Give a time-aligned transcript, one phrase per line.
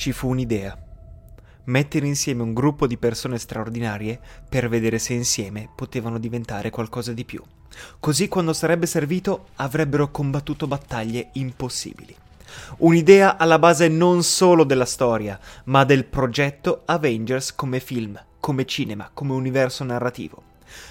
[0.00, 0.74] ci fu un'idea.
[1.64, 7.26] Mettere insieme un gruppo di persone straordinarie per vedere se insieme potevano diventare qualcosa di
[7.26, 7.42] più.
[8.00, 12.16] Così quando sarebbe servito avrebbero combattuto battaglie impossibili.
[12.78, 19.10] Un'idea alla base non solo della storia, ma del progetto Avengers come film, come cinema,
[19.12, 20.49] come universo narrativo.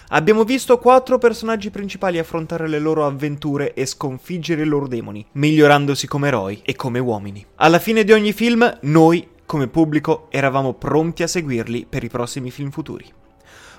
[0.09, 6.07] Abbiamo visto quattro personaggi principali affrontare le loro avventure e sconfiggere i loro demoni, migliorandosi
[6.07, 7.45] come eroi e come uomini.
[7.55, 12.49] Alla fine di ogni film, noi, come pubblico, eravamo pronti a seguirli per i prossimi
[12.49, 13.05] film futuri.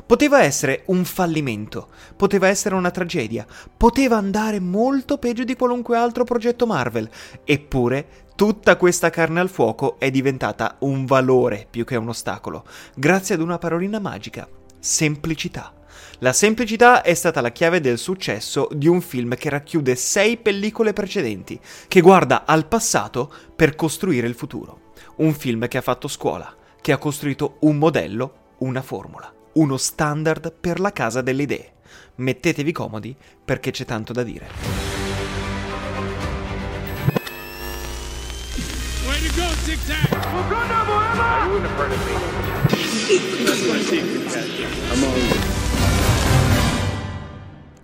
[0.06, 3.46] Poteva essere un fallimento, poteva essere una tragedia,
[3.76, 7.08] poteva andare molto peggio di qualunque altro progetto Marvel,
[7.44, 12.64] eppure tutta questa carne al fuoco è diventata un valore più che un ostacolo,
[12.96, 14.48] grazie ad una parolina magica,
[14.80, 15.72] semplicità.
[16.18, 20.92] La semplicità è stata la chiave del successo di un film che racchiude sei pellicole
[20.92, 21.58] precedenti,
[21.88, 24.92] che guarda al passato per costruire il futuro.
[25.16, 30.52] Un film che ha fatto scuola, che ha costruito un modello, una formula, uno standard
[30.52, 31.72] per la casa delle idee.
[32.16, 34.48] Mettetevi comodi perché c'è tanto da dire.
[39.06, 40.12] Way to go, Tic Tac!
[40.12, 42.14] Are you in front of me?
[43.44, 45.39] That's my secret, Captain.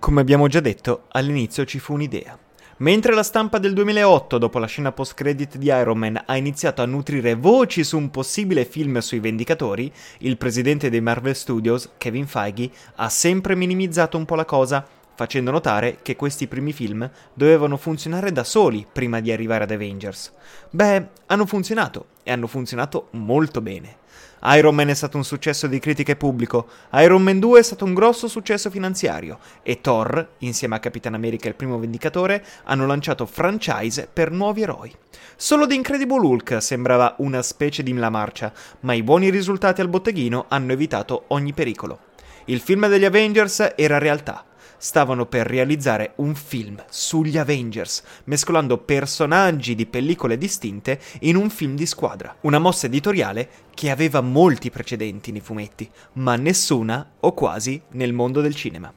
[0.07, 2.39] Come abbiamo già detto, all'inizio ci fu un'idea.
[2.77, 6.85] Mentre la stampa del 2008, dopo la scena post-credit di Iron Man, ha iniziato a
[6.85, 12.71] nutrire voci su un possibile film sui Vendicatori, il presidente dei Marvel Studios, Kevin Feige,
[12.95, 18.31] ha sempre minimizzato un po' la cosa, facendo notare che questi primi film dovevano funzionare
[18.31, 20.31] da soli prima di arrivare ad Avengers.
[20.69, 23.97] Beh, hanno funzionato, e hanno funzionato molto bene.
[24.43, 27.83] Iron Man è stato un successo di critica e pubblico, Iron Man 2 è stato
[27.83, 32.85] un grosso successo finanziario e Thor, insieme a Capitan America e il primo Vendicatore, hanno
[32.85, 34.95] lanciato franchise per nuovi eroi.
[35.35, 39.89] Solo The Incredible Hulk sembrava una specie di la marcia, ma i buoni risultati al
[39.89, 41.99] botteghino hanno evitato ogni pericolo.
[42.45, 44.45] Il film degli Avengers era realtà
[44.77, 51.75] stavano per realizzare un film sugli Avengers, mescolando personaggi di pellicole distinte in un film
[51.75, 52.35] di squadra.
[52.41, 58.41] Una mossa editoriale che aveva molti precedenti nei fumetti, ma nessuna, o quasi, nel mondo
[58.41, 58.93] del cinema.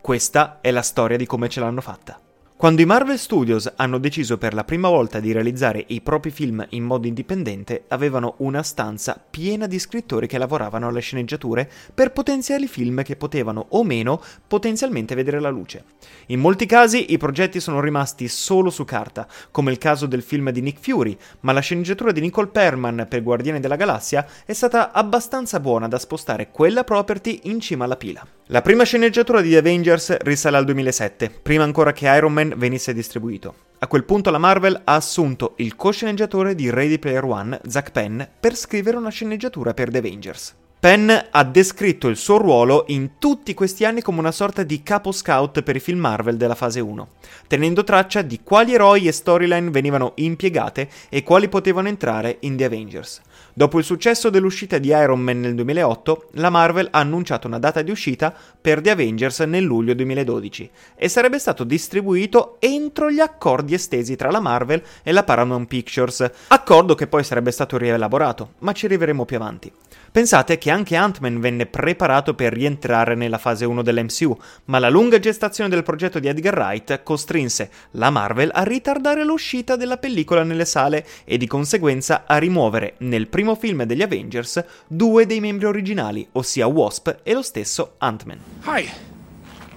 [0.00, 2.20] Questa è la storia di come ce l'hanno fatta.
[2.62, 6.64] Quando i Marvel Studios hanno deciso per la prima volta di realizzare i propri film
[6.68, 12.68] in modo indipendente, avevano una stanza piena di scrittori che lavoravano alle sceneggiature per potenziali
[12.68, 15.82] film che potevano o meno potenzialmente vedere la luce.
[16.26, 20.50] In molti casi i progetti sono rimasti solo su carta, come il caso del film
[20.50, 24.92] di Nick Fury, ma la sceneggiatura di Nicole Perman per Guardiani della Galassia è stata
[24.92, 28.24] abbastanza buona da spostare quella property in cima alla pila.
[28.52, 32.92] La prima sceneggiatura di The Avengers risale al 2007, prima ancora che Iron Man venisse
[32.92, 33.54] distribuito.
[33.78, 38.20] A quel punto la Marvel ha assunto il co-sceneggiatore di Ready Player One, Zack Penn,
[38.38, 40.54] per scrivere una sceneggiatura per The Avengers.
[40.78, 45.12] Penn ha descritto il suo ruolo in tutti questi anni come una sorta di capo
[45.12, 47.08] scout per i film Marvel della fase 1,
[47.46, 52.64] tenendo traccia di quali eroi e storyline venivano impiegate e quali potevano entrare in The
[52.64, 53.22] Avengers.
[53.54, 57.82] Dopo il successo dell'uscita di Iron Man nel 2008, la Marvel ha annunciato una data
[57.82, 63.74] di uscita per The Avengers nel luglio 2012 e sarebbe stato distribuito entro gli accordi
[63.74, 68.72] estesi tra la Marvel e la Paramount Pictures, accordo che poi sarebbe stato rielaborato, ma
[68.72, 69.70] ci arriveremo più avanti.
[70.12, 74.36] Pensate che anche Ant-Man venne preparato per rientrare nella fase 1 dell'MCU,
[74.66, 79.74] ma la lunga gestazione del progetto di Edgar Wright costrinse la Marvel a ritardare l'uscita
[79.74, 85.24] della pellicola nelle sale e di conseguenza a rimuovere nel primo film degli Avengers due
[85.24, 88.38] dei membri originali, ossia Wasp e lo stesso Ant-Man.
[88.66, 89.11] Hi,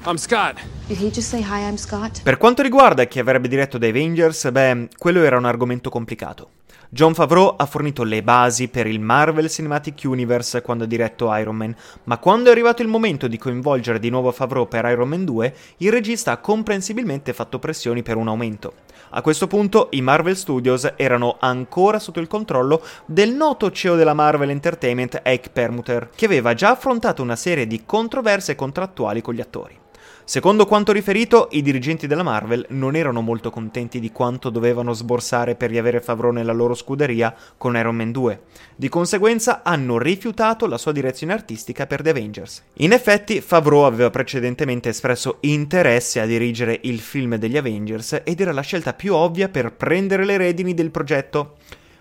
[0.08, 0.62] I'm Scott.
[0.86, 2.22] Did he just say hi, I'm Scott?
[2.22, 6.50] Per quanto riguarda chi avrebbe diretto The Avengers, beh, quello era un argomento complicato.
[6.90, 11.56] John Favreau ha fornito le basi per il Marvel Cinematic Universe quando ha diretto Iron
[11.56, 15.26] Man, ma quando è arrivato il momento di coinvolgere di nuovo Favreau per Iron Man
[15.26, 18.74] 2, il regista ha comprensibilmente fatto pressioni per un aumento.
[19.10, 24.14] A questo punto i Marvel Studios erano ancora sotto il controllo del noto CEO della
[24.14, 29.42] Marvel Entertainment Ike Permuter, che aveva già affrontato una serie di controversie contrattuali con gli
[29.42, 29.84] attori.
[30.28, 35.54] Secondo quanto riferito, i dirigenti della Marvel non erano molto contenti di quanto dovevano sborsare
[35.54, 38.42] per riavere Favreau nella loro scuderia con Iron Man 2.
[38.76, 42.64] Di conseguenza hanno rifiutato la sua direzione artistica per The Avengers.
[42.78, 48.52] In effetti, Favreau aveva precedentemente espresso interesse a dirigere il film degli Avengers ed era
[48.52, 51.58] la scelta più ovvia per prendere le redini del progetto.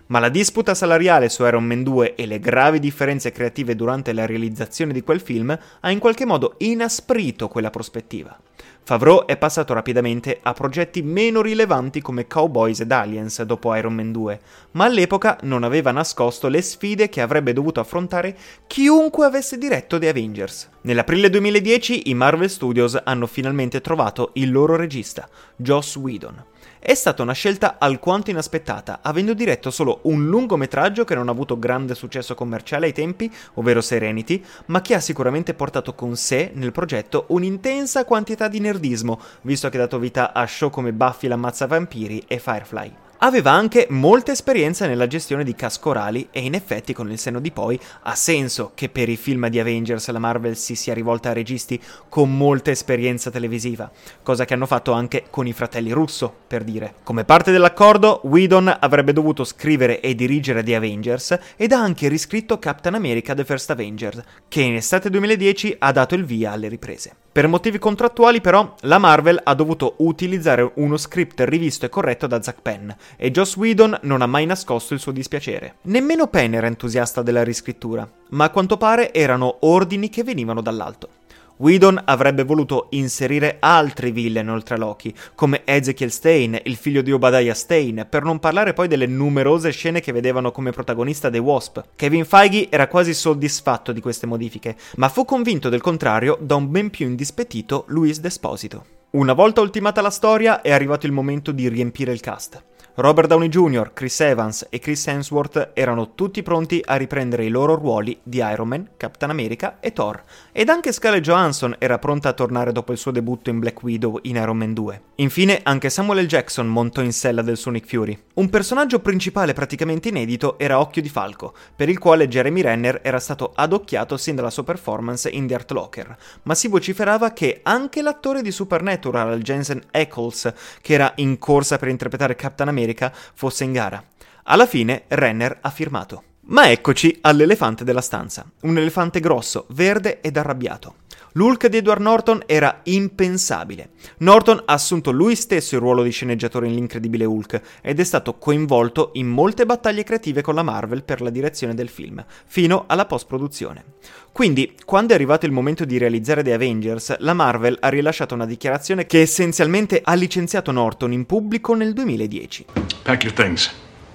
[0.07, 4.27] Ma la disputa salariale su Iron Man 2 e le gravi differenze creative durante la
[4.27, 8.37] realizzazione di quel film ha in qualche modo inasprito quella prospettiva.
[8.83, 14.11] Favreau è passato rapidamente a progetti meno rilevanti come Cowboys ed Aliens dopo Iron Man
[14.11, 14.39] 2,
[14.73, 18.37] ma all'epoca non aveva nascosto le sfide che avrebbe dovuto affrontare
[18.67, 20.69] chiunque avesse diretto The Avengers.
[20.85, 26.45] Nell'aprile 2010 i Marvel Studios hanno finalmente trovato il loro regista, Joss Whedon.
[26.77, 31.57] È stata una scelta alquanto inaspettata, avendo diretto solo un lungometraggio che non ha avuto
[31.57, 36.71] grande successo commerciale ai tempi, ovvero Serenity, ma che ha sicuramente portato con sé nel
[36.71, 41.65] progetto un'intensa quantità di nerdismo, visto che ha dato vita a show come Buffy l'ammazza
[41.65, 43.04] vampiri e Firefly.
[43.19, 47.39] Aveva anche molta esperienza nella gestione di cast corali e in effetti con il senno
[47.39, 51.29] di poi ha senso che per i film di Avengers la Marvel si sia rivolta
[51.29, 53.89] a registi con molta esperienza televisiva,
[54.21, 56.95] cosa che hanno fatto anche con i fratelli Russo, per dire.
[57.03, 62.59] Come parte dell'accordo, Whedon avrebbe dovuto scrivere e dirigere The Avengers ed ha anche riscritto
[62.59, 67.24] Captain America The First Avengers, che in estate 2010 ha dato il via alle riprese.
[67.35, 72.41] Per motivi contrattuali però, la Marvel ha dovuto utilizzare uno script rivisto e corretto da
[72.41, 75.75] Zack Penn, e Joss Whedon non ha mai nascosto il suo dispiacere.
[75.81, 81.09] Nemmeno Penn era entusiasta della riscrittura, ma a quanto pare erano ordini che venivano dall'alto.
[81.57, 87.13] Whedon avrebbe voluto inserire altri villain oltre a Loki, come Ezekiel Stein, il figlio di
[87.13, 91.81] Obadiah Stein, per non parlare poi delle numerose scene che vedevano come protagonista The Wasp.
[91.95, 96.69] Kevin Feige era quasi soddisfatto di queste modifiche, ma fu convinto del contrario da un
[96.69, 98.85] ben più indispettito Luis Desposito.
[99.11, 102.61] Una volta ultimata la storia è arrivato il momento di riempire il cast.
[102.97, 107.75] Robert Downey Jr., Chris Evans e Chris Hemsworth erano tutti pronti a riprendere i loro
[107.75, 112.33] ruoli di Iron Man, Captain America e Thor, ed anche Scarlett Johansson era pronta a
[112.33, 115.01] tornare dopo il suo debutto in Black Widow in Iron Man 2.
[115.15, 116.27] Infine anche Samuel L.
[116.27, 118.17] Jackson montò in sella del suo Nick Fury.
[118.35, 123.19] Un personaggio principale praticamente inedito era Occhio di Falco, per il quale Jeremy Renner era
[123.19, 128.01] stato adocchiato sin dalla sua performance in The Art Locker, ma si vociferava che anche
[128.01, 133.63] l'attore di Supernatural, Jensen Ackles, che era in corsa per interpretare Captain America, America fosse
[133.63, 134.03] in gara.
[134.43, 136.23] Alla fine Renner ha firmato.
[136.47, 140.97] Ma eccoci all'elefante della stanza, un elefante grosso, verde ed arrabbiato.
[141.37, 143.89] L'Hulk di Edward Norton era impensabile.
[144.19, 148.35] Norton ha assunto lui stesso il ruolo di sceneggiatore in L'incredibile Hulk ed è stato
[148.35, 153.05] coinvolto in molte battaglie creative con la Marvel per la direzione del film, fino alla
[153.05, 153.83] post-produzione.
[154.31, 158.45] Quindi, quando è arrivato il momento di realizzare The Avengers, la Marvel ha rilasciato una
[158.45, 162.65] dichiarazione che essenzialmente ha licenziato Norton in pubblico nel 2010.
[163.03, 163.73] Pack your things.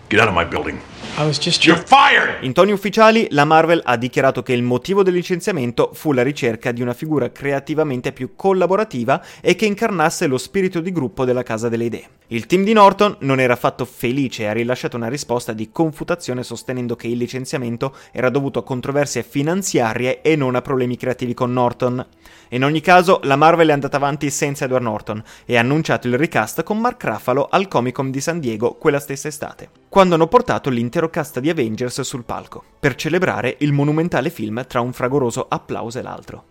[0.09, 0.79] Get out of my building.
[1.21, 2.43] I was just You're fired!
[2.45, 6.73] In toni ufficiali, la Marvel ha dichiarato che il motivo del licenziamento fu la ricerca
[6.73, 11.69] di una figura creativamente più collaborativa e che incarnasse lo spirito di gruppo della Casa
[11.69, 12.09] delle Idee.
[12.29, 16.43] Il team di Norton non era affatto felice e ha rilasciato una risposta di confutazione
[16.43, 21.53] sostenendo che il licenziamento era dovuto a controversie finanziarie e non a problemi creativi con
[21.53, 22.07] Norton.
[22.51, 26.17] In ogni caso, la Marvel è andata avanti senza Edward Norton e ha annunciato il
[26.17, 30.29] recast con Mark Ruffalo al Comic Con di San Diego quella stessa estate, quando hanno
[30.29, 35.47] portato l'intero cast di Avengers sul palco, per celebrare il monumentale film tra un fragoroso
[35.49, 36.45] applauso e l'altro.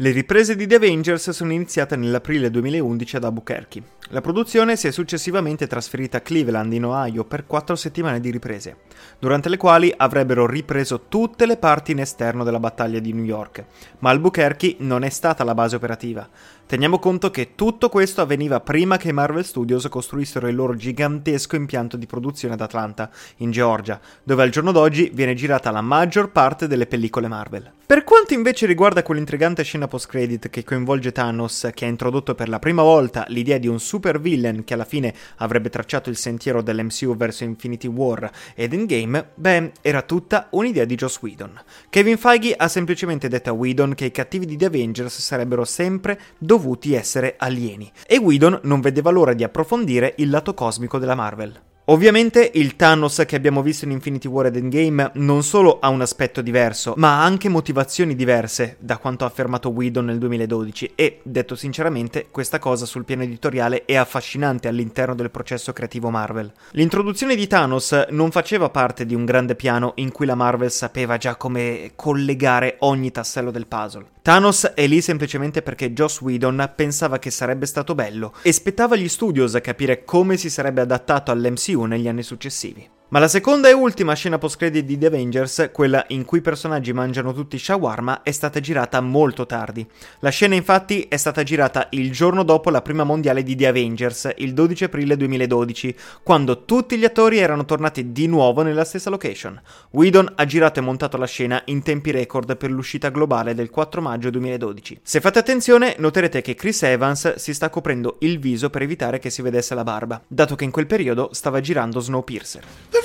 [0.00, 3.82] Le riprese di The Avengers sono iniziate nell'aprile 2011 ad Albuquerque.
[4.10, 8.76] La produzione si è successivamente trasferita a Cleveland, in Ohio, per quattro settimane di riprese,
[9.18, 13.64] durante le quali avrebbero ripreso tutte le parti in esterno della battaglia di New York.
[13.98, 16.26] Ma Albuquerque non è stata la base operativa.
[16.68, 21.96] Teniamo conto che tutto questo avveniva prima che Marvel Studios costruissero il loro gigantesco impianto
[21.96, 26.66] di produzione ad Atlanta, in Georgia, dove al giorno d'oggi viene girata la maggior parte
[26.66, 27.72] delle pellicole Marvel.
[27.88, 32.58] Per quanto invece riguarda quell'intrigante scena post-credit che coinvolge Thanos, che ha introdotto per la
[32.58, 37.16] prima volta l'idea di un super villain che alla fine avrebbe tracciato il sentiero dell'MCU
[37.16, 41.58] verso Infinity War ed Endgame, beh, era tutta un'idea di Joss Whedon.
[41.88, 46.20] Kevin Feige ha semplicemente detto a Whedon che i cattivi di The Avengers sarebbero sempre
[46.36, 46.56] dovuti
[46.92, 51.60] essere alieni, e Whedon non vedeva l'ora di approfondire il lato cosmico della Marvel.
[51.90, 56.02] Ovviamente il Thanos che abbiamo visto in Infinity War ed Endgame non solo ha un
[56.02, 61.20] aspetto diverso, ma ha anche motivazioni diverse da quanto ha affermato Whedon nel 2012 e,
[61.22, 66.52] detto sinceramente, questa cosa sul piano editoriale è affascinante all'interno del processo creativo Marvel.
[66.72, 71.16] L'introduzione di Thanos non faceva parte di un grande piano in cui la Marvel sapeva
[71.16, 74.16] già come collegare ogni tassello del puzzle.
[74.28, 79.08] Thanos è lì semplicemente perché Joss Whedon pensava che sarebbe stato bello e spettava gli
[79.08, 82.86] studios a capire come si sarebbe adattato all'MCU negli anni successivi.
[83.10, 86.92] Ma la seconda e ultima scena post-credit di The Avengers, quella in cui i personaggi
[86.92, 89.86] mangiano tutti shawarma, è stata girata molto tardi.
[90.18, 94.34] La scena infatti è stata girata il giorno dopo la prima mondiale di The Avengers,
[94.36, 99.58] il 12 aprile 2012, quando tutti gli attori erano tornati di nuovo nella stessa location.
[99.92, 104.02] Whedon ha girato e montato la scena in tempi record per l'uscita globale del 4
[104.02, 105.00] maggio 2012.
[105.02, 109.30] Se fate attenzione, noterete che Chris Evans si sta coprendo il viso per evitare che
[109.30, 112.97] si vedesse la barba, dato che in quel periodo stava girando Snowpiercer.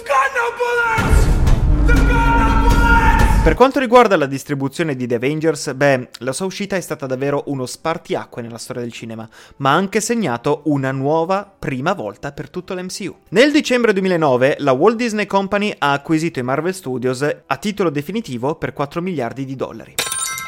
[3.44, 7.44] Per quanto riguarda la distribuzione di The Avengers, beh, la sua uscita è stata davvero
[7.48, 12.50] uno spartiacque nella storia del cinema, ma ha anche segnato una nuova prima volta per
[12.50, 13.14] tutto l'MCU.
[13.32, 18.56] Nel dicembre 2009 la Walt Disney Company ha acquisito i Marvel Studios a titolo definitivo
[18.56, 19.96] per 4 miliardi di dollari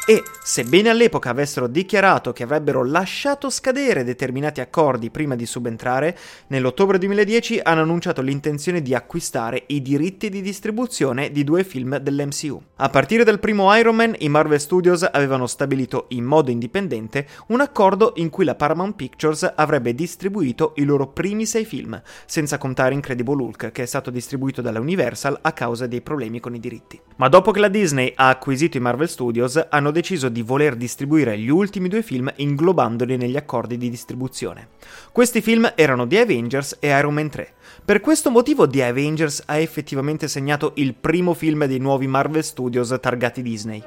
[0.08, 6.96] e, sebbene all'epoca avessero dichiarato che avrebbero lasciato scadere determinati accordi prima di subentrare, nell'ottobre
[6.98, 12.62] 2010 hanno annunciato l'intenzione di acquistare i diritti di distribuzione di due film dell'MCU.
[12.76, 17.60] A partire dal primo Iron Man, i Marvel Studios avevano stabilito in modo indipendente un
[17.60, 22.94] accordo in cui la Paramount Pictures avrebbe distribuito i loro primi sei film, senza contare
[22.94, 27.00] Incredible Hulk, che è stato distribuito dalla Universal a causa dei problemi con i diritti.
[27.16, 31.38] Ma dopo che la Disney ha acquisito i Marvel Studios, hanno deciso di voler distribuire
[31.38, 34.68] gli ultimi due film inglobandoli negli accordi di distribuzione.
[35.10, 37.54] Questi film erano The Avengers e Iron Man 3.
[37.82, 42.94] Per questo motivo The Avengers ha effettivamente segnato il primo film dei nuovi Marvel Studios
[43.00, 43.82] targati Disney.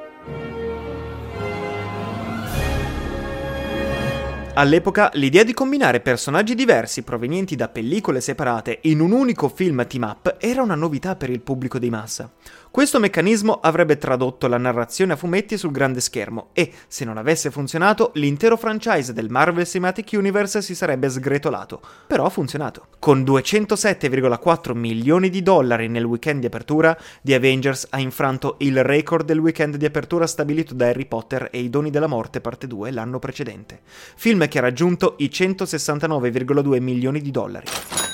[4.59, 10.03] All'epoca l'idea di combinare personaggi diversi provenienti da pellicole separate in un unico film team
[10.03, 12.29] up era una novità per il pubblico di massa.
[12.71, 17.49] Questo meccanismo avrebbe tradotto la narrazione a fumetti sul grande schermo e, se non avesse
[17.49, 21.81] funzionato, l'intero franchise del Marvel Cinematic Universe si sarebbe sgretolato.
[22.05, 22.85] Però ha funzionato.
[22.99, 29.25] Con 207,4 milioni di dollari nel weekend di apertura, The Avengers ha infranto il record
[29.25, 32.91] del weekend di apertura stabilito da Harry Potter e i Doni della Morte parte 2
[32.91, 33.79] l'anno precedente.
[34.15, 37.65] Film che ha raggiunto i 169,2 milioni di dollari.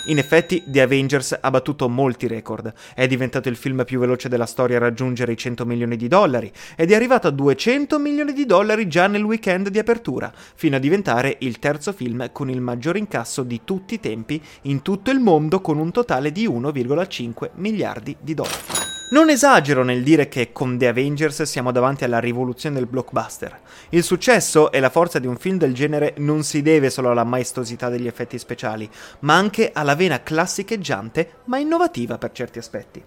[0.08, 2.72] In effetti, The Avengers ha battuto molti record.
[2.94, 6.52] È diventato il film più veloce della storia a raggiungere i 100 milioni di dollari
[6.76, 10.80] ed è arrivato a 200 milioni di dollari già nel weekend di apertura, fino a
[10.80, 15.20] diventare il terzo film con il maggior incasso di tutti i tempi in tutto il
[15.20, 18.95] mondo con un totale di 1,5 miliardi di dollari.
[19.16, 23.62] Non esagero nel dire che con The Avengers siamo davanti alla rivoluzione del blockbuster.
[23.92, 27.24] Il successo e la forza di un film del genere non si deve solo alla
[27.24, 33.02] maestosità degli effetti speciali, ma anche alla vena classicheggiante ma innovativa per certi aspetti.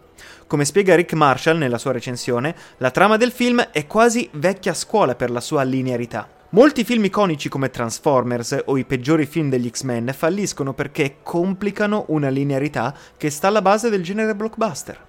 [0.47, 5.15] Come spiega Rick Marshall nella sua recensione, la trama del film è quasi vecchia scuola
[5.15, 6.27] per la sua linearità.
[6.53, 12.31] Molti film iconici come Transformers o i peggiori film degli X-Men falliscono perché complicano una
[12.31, 15.08] linearità che sta alla base del genere blockbuster.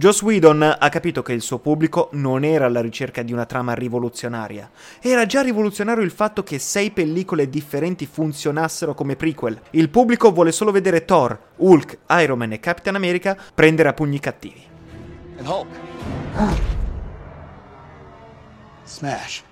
[0.00, 3.74] Joss Whedon ha capito che il suo pubblico non era alla ricerca di una trama
[3.74, 4.70] rivoluzionaria.
[4.98, 9.60] Era già rivoluzionario il fatto che sei pellicole differenti funzionassero come prequel.
[9.72, 14.18] Il pubblico vuole solo vedere Thor, Hulk, Iron Man e Capitan America prendere a pugni
[14.20, 14.62] cattivi.
[15.36, 15.68] And Hulk.
[18.84, 19.42] Smash.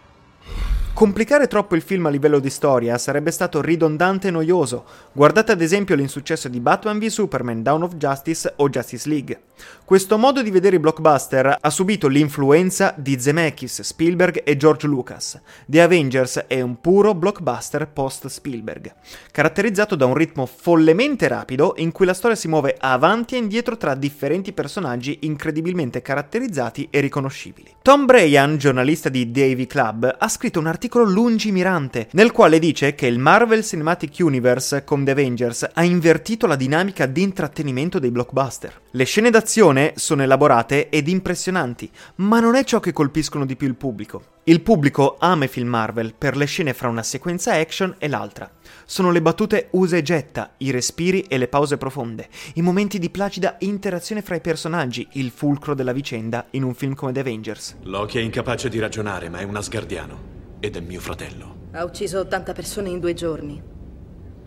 [0.98, 4.84] Complicare troppo il film a livello di storia sarebbe stato ridondante e noioso.
[5.12, 9.42] Guardate ad esempio l'insuccesso di Batman v Superman, Dawn of Justice o Justice League.
[9.84, 15.40] Questo modo di vedere i blockbuster ha subito l'influenza di Zemeckis, Spielberg e George Lucas.
[15.66, 18.92] The Avengers è un puro blockbuster post-Spielberg,
[19.30, 23.76] caratterizzato da un ritmo follemente rapido in cui la storia si muove avanti e indietro
[23.76, 27.76] tra differenti personaggi incredibilmente caratterizzati e riconoscibili.
[27.82, 32.94] Tom Brayan, giornalista di Davy Club, ha scritto un articolo articolo lungimirante, nel quale dice
[32.94, 38.10] che il Marvel Cinematic Universe con The Avengers ha invertito la dinamica di intrattenimento dei
[38.10, 38.80] blockbuster.
[38.92, 43.68] Le scene d'azione sono elaborate ed impressionanti, ma non è ciò che colpiscono di più
[43.68, 44.36] il pubblico.
[44.44, 48.50] Il pubblico ama i film Marvel per le scene fra una sequenza action e l'altra.
[48.86, 53.10] Sono le battute usa e getta, i respiri e le pause profonde, i momenti di
[53.10, 57.76] placida interazione fra i personaggi, il fulcro della vicenda in un film come The Avengers.
[57.82, 60.37] Loki è incapace di ragionare, ma è un asgardiano.
[60.60, 61.66] Ed è mio fratello.
[61.72, 63.62] Ha ucciso 80 persone in due giorni.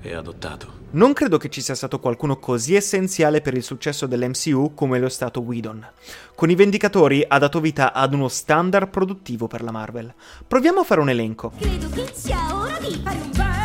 [0.01, 0.79] È adottato.
[0.91, 5.05] Non credo che ci sia stato qualcuno così essenziale per il successo dell'MCU come lo
[5.05, 5.87] è stato Whedon.
[6.35, 10.13] Con i Vendicatori ha dato vita ad uno standard produttivo per la Marvel.
[10.45, 11.53] Proviamo a fare un elenco.
[11.57, 13.60] Credo che sia ora di fare un bel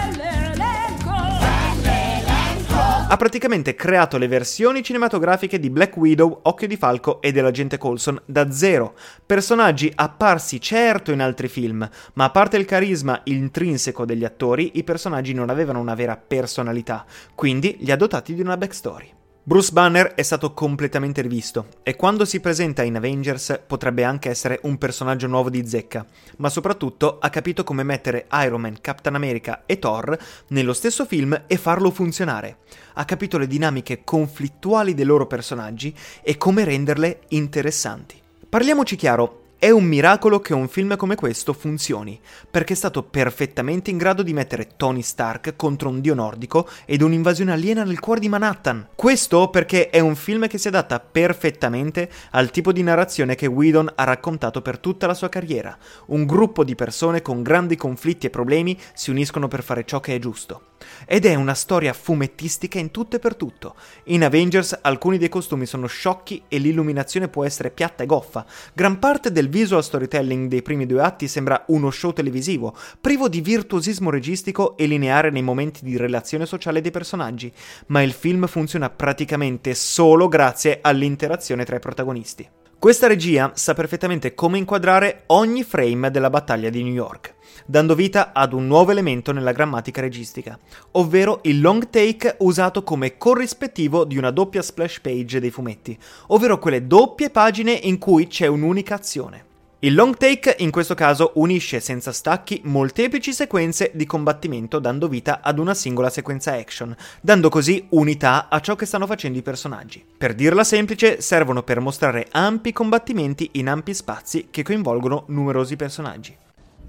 [3.17, 8.21] ha praticamente creato le versioni cinematografiche di Black Widow, Occhio di Falco e dell'agente Coulson
[8.27, 8.95] da zero.
[9.25, 14.85] Personaggi apparsi certo in altri film, ma a parte il carisma intrinseco degli attori, i
[14.85, 19.16] personaggi non avevano una vera personalità, quindi li ha dotati di una backstory.
[19.49, 24.59] Bruce Banner è stato completamente rivisto e quando si presenta in Avengers potrebbe anche essere
[24.65, 26.05] un personaggio nuovo di zecca,
[26.39, 31.45] ma soprattutto ha capito come mettere Iron Man, Captain America e Thor nello stesso film
[31.47, 32.57] e farlo funzionare.
[32.95, 38.21] Ha capito le dinamiche conflittuali dei loro personaggi e come renderle interessanti.
[38.49, 42.21] Parliamoci chiaro, è un miracolo che un film come questo funzioni,
[42.51, 47.01] perché è stato perfettamente in grado di mettere Tony Stark contro un dio nordico ed
[47.01, 48.89] un'invasione aliena nel cuore di Manhattan.
[48.95, 53.93] Questo perché è un film che si adatta perfettamente al tipo di narrazione che Whedon
[53.95, 55.77] ha raccontato per tutta la sua carriera.
[56.07, 60.15] Un gruppo di persone con grandi conflitti e problemi si uniscono per fare ciò che
[60.15, 60.75] è giusto.
[61.07, 63.75] Ed è una storia fumettistica in tutto e per tutto.
[64.05, 68.45] In Avengers alcuni dei costumi sono sciocchi e l'illuminazione può essere piatta e goffa.
[68.73, 73.41] Gran parte del visual storytelling dei primi due atti sembra uno show televisivo, privo di
[73.41, 77.53] virtuosismo registico e lineare nei momenti di relazione sociale dei personaggi,
[77.87, 82.49] ma il film funziona praticamente solo grazie all'interazione tra i protagonisti.
[82.79, 87.35] Questa regia sa perfettamente come inquadrare ogni frame della battaglia di New York,
[87.65, 90.59] dando vita ad un nuovo elemento nella grammatica registica,
[90.93, 95.99] ovvero il long take usato come corrispettivo di una doppia splash page dei fumetti,
[96.29, 99.45] ovvero quelle doppie pagine in cui c'è un'unica azione.
[99.81, 105.41] Il long take in questo caso unisce senza stacchi molteplici sequenze di combattimento dando vita
[105.43, 110.03] ad una singola sequenza action, dando così unità a ciò che stanno facendo i personaggi.
[110.17, 116.37] Per dirla semplice, servono per mostrare ampi combattimenti in ampi spazi che coinvolgono numerosi personaggi.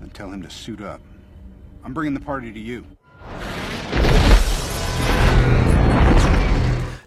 [0.01, 1.01] And tell him to suit up.
[1.83, 2.83] I'm bringing the party to you.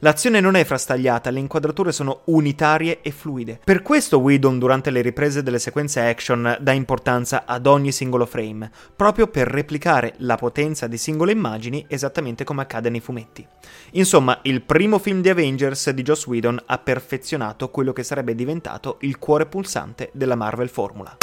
[0.03, 3.61] L'azione non è frastagliata, le inquadrature sono unitarie e fluide.
[3.63, 8.71] Per questo Whedon durante le riprese delle sequenze action dà importanza ad ogni singolo frame,
[8.97, 13.47] proprio per replicare la potenza di singole immagini esattamente come accade nei fumetti.
[13.91, 18.97] Insomma, il primo film di Avengers di Joss Whedon ha perfezionato quello che sarebbe diventato
[19.01, 21.15] il cuore pulsante della Marvel Formula.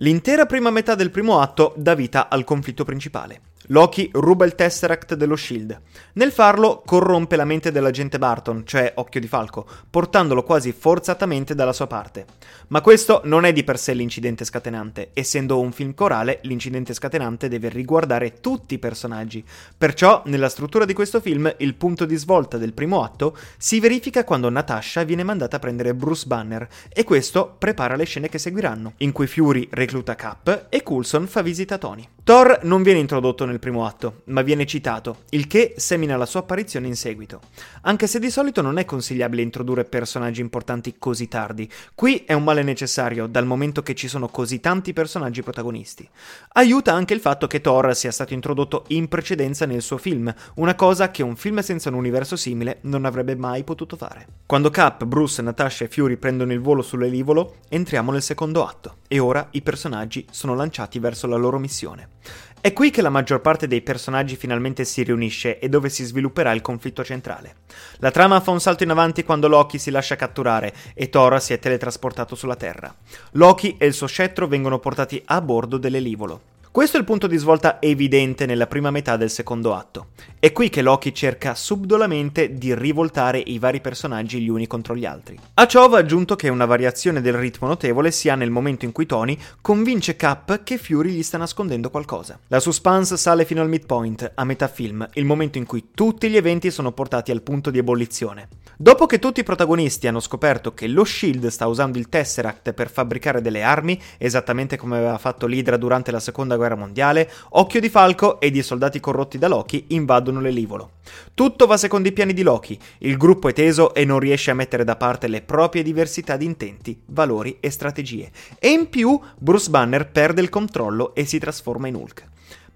[0.00, 3.47] L'intera prima metà del primo atto dà vita al conflitto principale.
[3.70, 5.78] Loki ruba il Tesseract dello Shield.
[6.14, 11.74] Nel farlo corrompe la mente dell'agente Barton, cioè Occhio di Falco, portandolo quasi forzatamente dalla
[11.74, 12.24] sua parte.
[12.68, 15.10] Ma questo non è di per sé l'incidente scatenante.
[15.12, 19.44] Essendo un film corale, l'incidente scatenante deve riguardare tutti i personaggi.
[19.76, 24.24] Perciò, nella struttura di questo film, il punto di svolta del primo atto si verifica
[24.24, 28.94] quando Natasha viene mandata a prendere Bruce Banner e questo prepara le scene che seguiranno,
[28.98, 32.08] in cui Fury recluta Cap e Coulson fa visita a Tony.
[32.28, 36.40] Thor non viene introdotto nel primo atto, ma viene citato, il che semina la sua
[36.40, 37.40] apparizione in seguito.
[37.84, 42.44] Anche se di solito non è consigliabile introdurre personaggi importanti così tardi, qui è un
[42.44, 46.06] male necessario dal momento che ci sono così tanti personaggi protagonisti.
[46.52, 50.74] Aiuta anche il fatto che Thor sia stato introdotto in precedenza nel suo film, una
[50.74, 54.26] cosa che un film senza un universo simile non avrebbe mai potuto fare.
[54.44, 59.18] Quando Cap, Bruce, Natasha e Fury prendono il volo sull'elivolo, entriamo nel secondo atto e
[59.18, 62.16] ora i personaggi sono lanciati verso la loro missione.
[62.60, 66.50] È qui che la maggior parte dei personaggi finalmente si riunisce e dove si svilupperà
[66.50, 67.54] il conflitto centrale.
[67.98, 71.52] La trama fa un salto in avanti quando Loki si lascia catturare e Thor si
[71.52, 72.92] è teletrasportato sulla Terra.
[73.32, 76.57] Loki e il suo scettro vengono portati a bordo dell'elivolo.
[76.78, 80.10] Questo è il punto di svolta evidente nella prima metà del secondo atto.
[80.38, 85.04] È qui che Loki cerca subdolamente di rivoltare i vari personaggi gli uni contro gli
[85.04, 85.36] altri.
[85.54, 88.92] A ciò va aggiunto che una variazione del ritmo notevole si ha nel momento in
[88.92, 92.38] cui Tony convince Cap che Fury gli sta nascondendo qualcosa.
[92.46, 96.36] La suspense sale fino al midpoint, a metà film, il momento in cui tutti gli
[96.36, 98.46] eventi sono portati al punto di ebollizione.
[98.76, 102.88] Dopo che tutti i protagonisti hanno scoperto che lo Shield sta usando il Tesseract per
[102.88, 107.88] fabbricare delle armi, esattamente come aveva fatto l'Hydra durante la seconda guerra mondiale, Occhio di
[107.88, 110.92] Falco ed i soldati corrotti da Loki invadono l'elivolo.
[111.34, 114.54] Tutto va secondo i piani di Loki, il gruppo è teso e non riesce a
[114.54, 118.30] mettere da parte le proprie diversità di intenti, valori e strategie.
[118.58, 122.26] E in più Bruce Banner perde il controllo e si trasforma in Hulk.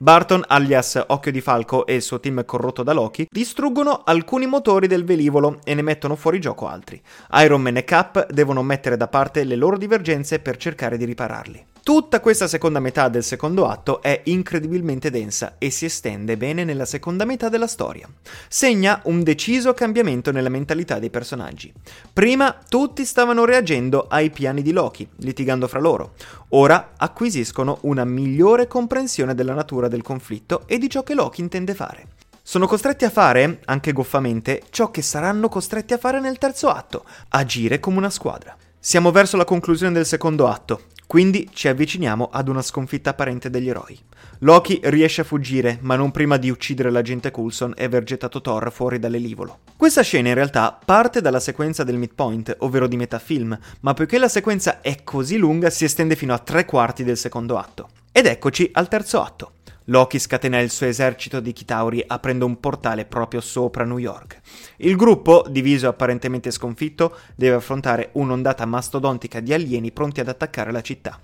[0.03, 4.89] Barton, alias Occhio di Falco, e il suo team corrotto da Loki distruggono alcuni motori
[4.89, 7.01] del velivolo e ne mettono fuori gioco altri.
[7.35, 11.67] Iron Man e Cap devono mettere da parte le loro divergenze per cercare di ripararli.
[11.85, 16.85] Tutta questa seconda metà del secondo atto è incredibilmente densa e si estende bene nella
[16.85, 18.09] seconda metà della storia.
[18.47, 21.73] Segna un deciso cambiamento nella mentalità dei personaggi.
[22.13, 26.15] Prima tutti stavano reagendo ai piani di Loki, litigando fra loro.
[26.51, 31.75] Ora acquisiscono una migliore comprensione della natura del conflitto e di ciò che Loki intende
[31.75, 32.07] fare.
[32.45, 37.05] Sono costretti a fare, anche goffamente, ciò che saranno costretti a fare nel terzo atto,
[37.31, 38.57] agire come una squadra.
[38.79, 43.69] Siamo verso la conclusione del secondo atto, quindi ci avviciniamo ad una sconfitta apparente degli
[43.69, 43.99] eroi.
[44.39, 48.73] Loki riesce a fuggire, ma non prima di uccidere l'agente Coulson e aver gettato Thor
[48.73, 49.59] fuori dall'elivolo.
[49.77, 54.17] Questa scena in realtà parte dalla sequenza del midpoint, ovvero di metà film, ma poiché
[54.17, 57.91] la sequenza è così lunga si estende fino a tre quarti del secondo atto.
[58.11, 59.53] Ed eccoci al terzo atto.
[59.87, 64.41] Loki scatena il suo esercito di Chitauri aprendo un portale proprio sopra New York.
[64.77, 70.71] Il gruppo, diviso e apparentemente sconfitto, deve affrontare un'ondata mastodontica di alieni pronti ad attaccare
[70.71, 71.19] la città.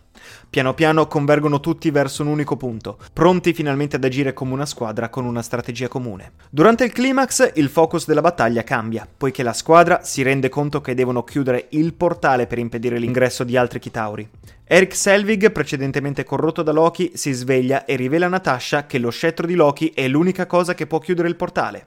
[0.51, 5.09] Piano piano convergono tutti verso un unico punto, pronti finalmente ad agire come una squadra
[5.09, 6.33] con una strategia comune.
[6.51, 10.95] Durante il climax il focus della battaglia cambia, poiché la squadra si rende conto che
[10.95, 14.29] devono chiudere il portale per impedire l'ingresso di altri Chitauri.
[14.71, 19.47] Eric Selvig, precedentemente corrotto da Loki, si sveglia e rivela a Natasha che lo scettro
[19.47, 21.85] di Loki è l'unica cosa che può chiudere il portale.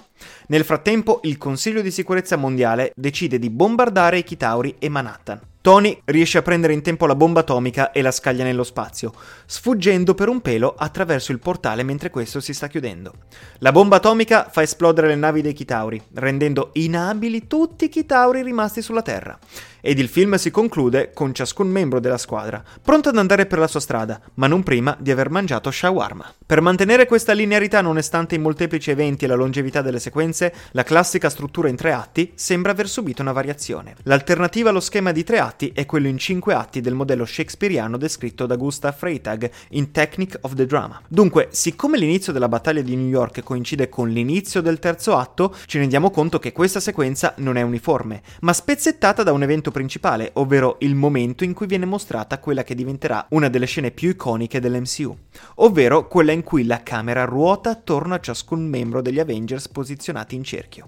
[0.48, 5.51] Nel frattempo, il Consiglio di sicurezza mondiale decide di bombardare i Chitauri e Manhattan.
[5.62, 9.14] Tony riesce a prendere in tempo la bomba atomica e la scaglia nello spazio,
[9.46, 13.14] sfuggendo per un pelo attraverso il portale mentre questo si sta chiudendo.
[13.60, 18.82] La bomba atomica fa esplodere le navi dei Chitauri, rendendo inabili tutti i Chitauri rimasti
[18.82, 19.38] sulla Terra
[19.82, 23.68] ed il film si conclude con ciascun membro della squadra, pronto ad andare per la
[23.68, 26.34] sua strada, ma non prima di aver mangiato shawarma.
[26.46, 31.30] Per mantenere questa linearità nonostante i molteplici eventi e la longevità delle sequenze, la classica
[31.30, 33.96] struttura in tre atti sembra aver subito una variazione.
[34.04, 38.46] L'alternativa allo schema di tre atti è quello in cinque atti del modello shakespeariano descritto
[38.46, 41.02] da Gustav Freytag in Technique of the Drama.
[41.08, 45.80] Dunque, siccome l'inizio della battaglia di New York coincide con l'inizio del terzo atto, ci
[45.80, 50.78] rendiamo conto che questa sequenza non è uniforme, ma spezzettata da un evento principale, ovvero
[50.80, 55.18] il momento in cui viene mostrata quella che diventerà una delle scene più iconiche dell'MCU,
[55.56, 60.44] ovvero quella in cui la camera ruota attorno a ciascun membro degli Avengers posizionati in
[60.44, 60.86] cerchio.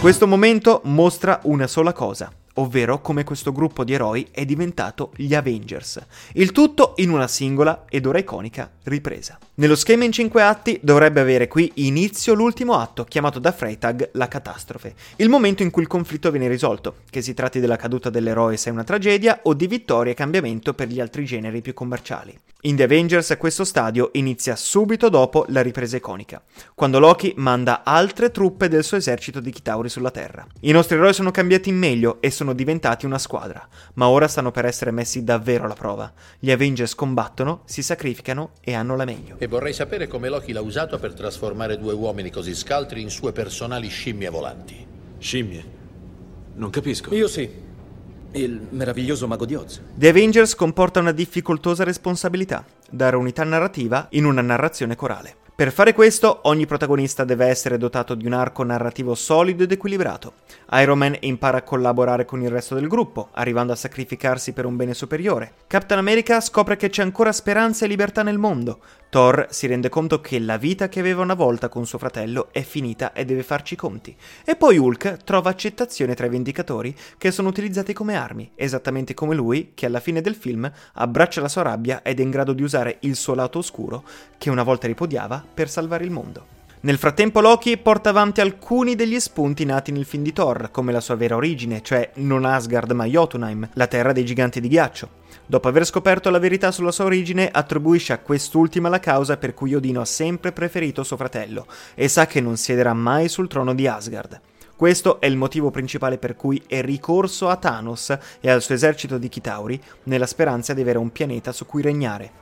[0.00, 5.34] Questo momento mostra una sola cosa, ovvero come questo gruppo di eroi è diventato gli
[5.34, 6.00] Avengers.
[6.34, 9.38] Il tutto in una singola ed ora iconica ripresa.
[9.54, 14.28] Nello schema in cinque atti dovrebbe avere qui inizio l'ultimo atto, chiamato da Freytag la
[14.28, 18.56] catastrofe, il momento in cui il conflitto viene risolto, che si tratti della caduta dell'eroe
[18.56, 22.36] se è una tragedia o di vittoria e cambiamento per gli altri generi più commerciali.
[22.64, 26.42] In The Avengers questo stadio inizia subito dopo la ripresa iconica,
[26.74, 30.46] quando Loki manda altre truppe del suo esercito di Chitauri sulla Terra.
[30.60, 34.50] I nostri eroi sono cambiati in meglio e sono diventati una squadra, ma ora stanno
[34.50, 36.12] per essere messi davvero alla prova.
[36.40, 39.36] Gli Avengers combattono, si sacrificano e hanno la meglio.
[39.38, 43.30] E vorrei sapere come Loki l'ha usato per trasformare due uomini così scaltri in sue
[43.30, 44.84] personali scimmie volanti.
[45.18, 45.64] Scimmie?
[46.54, 47.14] Non capisco.
[47.14, 47.48] Io sì.
[48.32, 49.80] Il meraviglioso mago di Oz.
[49.94, 55.36] The Avengers comporta una difficoltosa responsabilità, dare unità narrativa in una narrazione corale.
[55.54, 60.32] Per fare questo, ogni protagonista deve essere dotato di un arco narrativo solido ed equilibrato.
[60.72, 64.76] Iron Man impara a collaborare con il resto del gruppo, arrivando a sacrificarsi per un
[64.76, 65.52] bene superiore.
[65.66, 68.80] Captain America scopre che c'è ancora speranza e libertà nel mondo.
[69.10, 72.62] Thor si rende conto che la vita che aveva una volta con suo fratello è
[72.62, 74.16] finita e deve farci i conti.
[74.42, 79.34] E poi Hulk trova accettazione tra i Vendicatori che sono utilizzati come armi, esattamente come
[79.34, 82.62] lui che alla fine del film abbraccia la sua rabbia ed è in grado di
[82.62, 84.02] usare il suo lato oscuro,
[84.38, 86.46] che una volta ripodiava, per salvare il mondo.
[86.84, 91.00] Nel frattempo Loki porta avanti alcuni degli spunti nati nel film di Thor, come la
[91.00, 95.20] sua vera origine, cioè non Asgard ma Jotunheim, la terra dei giganti di ghiaccio.
[95.46, 99.74] Dopo aver scoperto la verità sulla sua origine, attribuisce a quest'ultima la causa per cui
[99.74, 103.86] Odino ha sempre preferito suo fratello e sa che non siederà mai sul trono di
[103.86, 104.40] Asgard.
[104.74, 109.18] Questo è il motivo principale per cui è ricorso a Thanos e al suo esercito
[109.18, 112.32] di Chitauri nella speranza di avere un pianeta su cui regnare.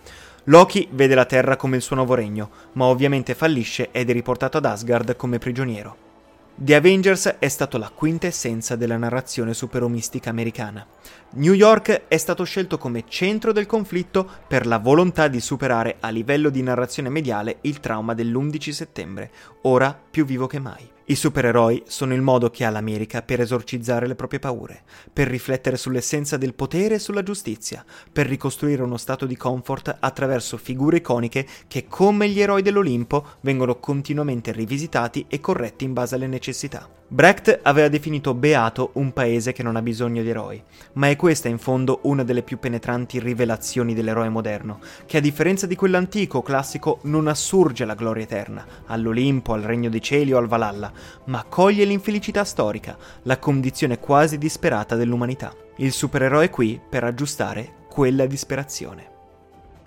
[0.44, 4.56] Loki vede la Terra come il suo nuovo regno, ma ovviamente fallisce ed è riportato
[4.56, 6.08] ad Asgard come prigioniero.
[6.54, 10.86] The Avengers è stato la quintessenza della narrazione superomistica americana.
[11.34, 16.10] New York è stato scelto come centro del conflitto per la volontà di superare a
[16.10, 19.30] livello di narrazione mediale il trauma dell'11 settembre,
[19.62, 20.86] ora più vivo che mai.
[21.10, 25.76] I supereroi sono il modo che ha l'America per esorcizzare le proprie paure, per riflettere
[25.76, 31.44] sull'essenza del potere e sulla giustizia, per ricostruire uno stato di comfort attraverso figure iconiche
[31.66, 36.88] che, come gli eroi dell'Olimpo, vengono continuamente rivisitati e corretti in base alle necessità.
[37.12, 41.48] Brecht aveva definito beato un paese che non ha bisogno di eroi, ma è questa
[41.48, 47.00] in fondo una delle più penetranti rivelazioni dell'eroe moderno, che a differenza di quell'antico classico
[47.02, 50.92] non assurge alla gloria eterna, all'Olimpo, al regno dei cieli o al Valhalla,
[51.24, 55.54] ma coglie l'infelicità storica, la condizione quasi disperata dell'umanità.
[55.76, 59.19] Il supereroe è qui per aggiustare quella disperazione.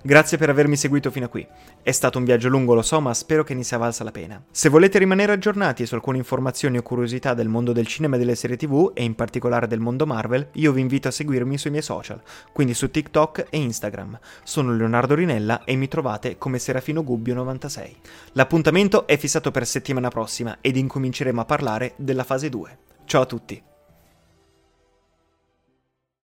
[0.06, 1.48] Grazie per avermi seguito fino a qui.
[1.82, 4.44] È stato un viaggio lungo, lo so, ma spero che ne sia valsa la pena.
[4.52, 8.36] Se volete rimanere aggiornati su alcune informazioni o curiosità del mondo del cinema e delle
[8.36, 11.84] serie TV, e in particolare del mondo Marvel, io vi invito a seguirmi sui miei
[11.84, 14.20] social, quindi su TikTok e Instagram.
[14.44, 17.96] Sono Leonardo Rinella e mi trovate come Serafino Gubbio 96.
[18.34, 22.78] L'appuntamento è fissato per settimana prossima ed incominceremo a parlare della fase 2.
[23.06, 23.72] Ciao a tutti!